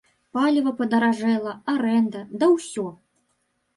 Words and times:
Паліва 0.35 0.71
падаражэла, 0.79 1.53
арэнда, 1.75 2.21
да 2.45 2.51
ўсё! 2.55 2.87